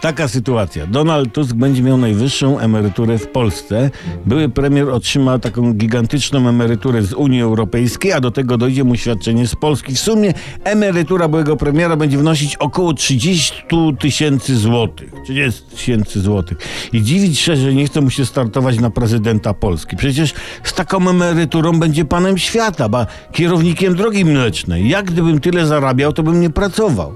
Taka 0.00 0.28
sytuacja. 0.28 0.86
Donald 0.86 1.32
Tusk 1.32 1.54
będzie 1.54 1.82
miał 1.82 1.96
najwyższą 1.96 2.58
emeryturę 2.58 3.18
w 3.18 3.28
Polsce. 3.28 3.90
Były 4.26 4.48
premier 4.48 4.88
otrzyma 4.88 5.38
taką 5.38 5.72
gigantyczną 5.72 6.48
emeryturę 6.48 7.02
z 7.02 7.12
Unii 7.12 7.42
Europejskiej, 7.42 8.12
a 8.12 8.20
do 8.20 8.30
tego 8.30 8.58
dojdzie 8.58 8.84
mu 8.84 8.96
świadczenie 8.96 9.46
z 9.46 9.54
Polski. 9.54 9.94
W 9.94 9.98
sumie 9.98 10.34
emerytura 10.64 11.28
byłego 11.28 11.56
premiera 11.56 11.96
będzie 11.96 12.16
wynosić 12.16 12.56
około 12.56 12.94
30 12.94 13.62
tysięcy 13.98 14.56
złotych. 14.56 15.12
30 15.24 15.62
tysięcy 15.62 16.20
złotych. 16.20 16.58
I 16.92 17.02
dziwić 17.02 17.38
się, 17.38 17.56
że 17.56 17.74
nie 17.74 17.86
chce 17.86 18.00
mu 18.00 18.10
się 18.10 18.26
startować 18.26 18.80
na 18.80 18.90
prezydenta 18.90 19.54
Polski. 19.54 19.96
Przecież 19.96 20.34
z 20.64 20.74
taką 20.74 21.10
emeryturą 21.10 21.78
będzie 21.78 22.04
panem 22.04 22.38
świata, 22.38 22.88
ba 22.88 23.06
kierownikiem 23.32 23.96
drogi 23.96 24.24
mlecznej. 24.24 24.88
Jak 24.88 25.04
gdybym 25.10 25.40
tyle 25.40 25.66
zarabiał, 25.66 26.12
to 26.12 26.22
bym 26.22 26.40
nie 26.40 26.50
pracował. 26.50 27.14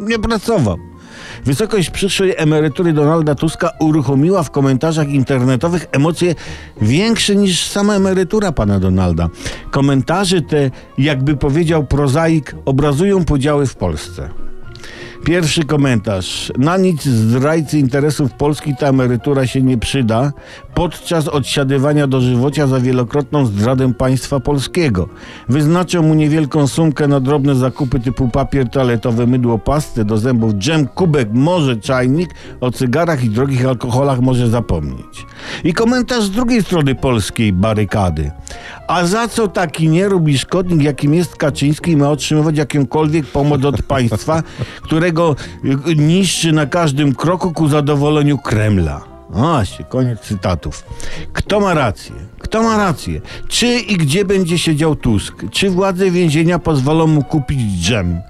Nie 0.00 0.18
pracował. 0.18 0.87
Wysokość 1.44 1.90
przyszłej 1.90 2.34
emerytury 2.36 2.92
Donalda 2.92 3.34
Tuska 3.34 3.70
uruchomiła 3.80 4.42
w 4.42 4.50
komentarzach 4.50 5.08
internetowych 5.08 5.86
emocje 5.92 6.34
większe 6.82 7.36
niż 7.36 7.66
sama 7.66 7.94
emerytura 7.94 8.52
pana 8.52 8.80
Donalda. 8.80 9.28
Komentarze 9.70 10.42
te, 10.42 10.70
jakby 10.98 11.36
powiedział 11.36 11.84
prozaik, 11.84 12.54
obrazują 12.64 13.24
podziały 13.24 13.66
w 13.66 13.76
Polsce. 13.76 14.47
Pierwszy 15.24 15.64
komentarz. 15.64 16.52
Na 16.58 16.76
nic 16.76 17.04
zdrajcy 17.04 17.78
interesów 17.78 18.32
Polski 18.32 18.76
ta 18.76 18.86
emerytura 18.86 19.46
się 19.46 19.62
nie 19.62 19.78
przyda 19.78 20.32
podczas 20.74 21.28
odsiadywania 21.28 22.06
dożywocia 22.06 22.66
za 22.66 22.80
wielokrotną 22.80 23.46
zdradę 23.46 23.94
państwa 23.94 24.40
polskiego. 24.40 25.08
Wyznaczą 25.48 26.02
mu 26.02 26.14
niewielką 26.14 26.66
sumkę 26.66 27.08
na 27.08 27.20
drobne 27.20 27.54
zakupy 27.54 28.00
typu 28.00 28.28
papier 28.28 28.68
toaletowy, 28.68 29.26
mydło, 29.26 29.58
pastę 29.58 30.04
do 30.04 30.18
zębów, 30.18 30.54
dżem, 30.54 30.86
kubek, 30.86 31.28
może 31.32 31.76
czajnik. 31.76 32.30
O 32.60 32.70
cygarach 32.70 33.24
i 33.24 33.30
drogich 33.30 33.66
alkoholach 33.66 34.20
może 34.20 34.48
zapomnieć. 34.48 35.26
I 35.64 35.72
komentarz 35.72 36.24
z 36.24 36.30
drugiej 36.30 36.62
strony 36.62 36.94
polskiej 36.94 37.52
barykady. 37.52 38.30
A 38.88 39.06
za 39.06 39.28
co 39.28 39.48
taki 39.48 39.88
nierób 39.88 40.28
i 40.28 40.38
szkodnik, 40.38 40.82
jakim 40.82 41.14
jest 41.14 41.36
Kaczyński, 41.36 41.96
ma 41.96 42.10
otrzymywać 42.10 42.56
jakąkolwiek 42.56 43.26
pomoc 43.26 43.64
od 43.64 43.82
państwa, 43.82 44.42
którego 44.82 45.07
y, 45.64 45.96
niszczy 45.96 46.52
na 46.52 46.66
każdym 46.66 47.14
kroku 47.14 47.52
ku 47.52 47.68
zadowoleniu 47.68 48.38
Kremla? 48.38 49.00
Właśnie, 49.30 49.84
koniec 49.84 50.20
cytatów. 50.20 50.84
Kto 51.32 51.60
ma 51.60 51.74
rację? 51.74 52.14
Kto 52.38 52.62
ma 52.62 52.76
rację? 52.76 53.20
Czy 53.48 53.66
i 53.66 53.96
gdzie 53.96 54.24
będzie 54.24 54.58
siedział 54.58 54.96
Tusk? 54.96 55.34
Czy 55.50 55.70
władze 55.70 56.10
więzienia 56.10 56.58
pozwolą 56.58 57.06
mu 57.06 57.22
kupić 57.22 57.60
dżem? 57.60 58.20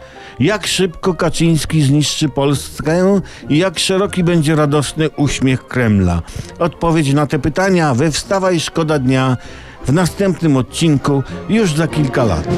Jak 0.40 0.66
szybko 0.66 1.14
Kaczyński 1.14 1.82
zniszczy 1.82 2.28
Polskę 2.28 3.20
i 3.48 3.58
jak 3.58 3.78
szeroki 3.78 4.24
będzie 4.24 4.56
radosny 4.56 5.10
uśmiech 5.10 5.68
Kremla? 5.68 6.22
Odpowiedź 6.58 7.12
na 7.12 7.26
te 7.26 7.38
pytania 7.38 7.94
we 7.94 8.10
Wstawaj 8.10 8.60
Szkoda 8.60 8.98
Dnia 8.98 9.36
w 9.86 9.92
następnym 9.92 10.56
odcinku 10.56 11.22
już 11.48 11.74
za 11.74 11.88
kilka 11.88 12.24
lat. 12.24 12.48